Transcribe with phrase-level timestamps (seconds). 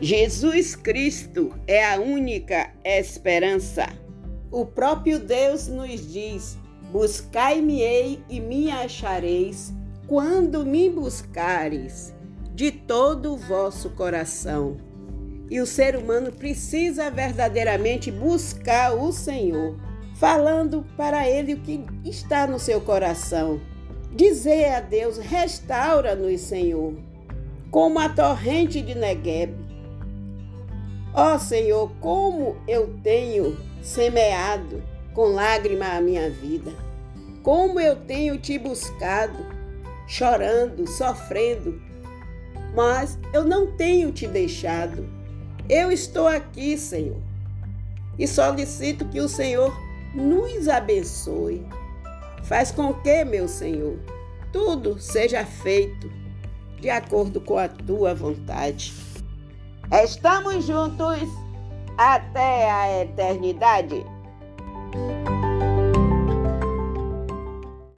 [0.00, 3.88] Jesus Cristo é a única esperança.
[4.50, 6.58] O próprio Deus nos diz:
[6.90, 9.72] Buscai-me-ei e me achareis,
[10.06, 12.12] quando me buscares
[12.54, 14.76] de todo o vosso coração.
[15.50, 19.78] E o ser humano precisa verdadeiramente buscar o Senhor,
[20.16, 23.60] falando para ele o que está no seu coração.
[24.14, 26.94] Dizer a Deus: restaura-nos, Senhor,
[27.70, 29.63] como a torrente de Negueb.
[31.16, 34.82] Ó Senhor, como eu tenho semeado
[35.12, 36.72] com lágrima a minha vida,
[37.40, 39.38] como eu tenho te buscado,
[40.08, 41.80] chorando, sofrendo,
[42.74, 45.08] mas eu não tenho te deixado.
[45.68, 47.22] Eu estou aqui, Senhor,
[48.18, 49.72] e solicito que o Senhor
[50.12, 51.64] nos abençoe.
[52.42, 53.96] Faz com que, meu Senhor,
[54.52, 56.10] tudo seja feito
[56.80, 58.92] de acordo com a tua vontade.
[60.02, 61.28] Estamos juntos
[61.96, 64.04] até a eternidade.